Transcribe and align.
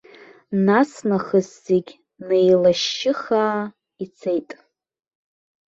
Нас 0.65 0.91
нахыс 1.09 1.49
зегь 1.65 1.91
неилашьыхаа 2.27 3.61
ицеит. 4.03 4.49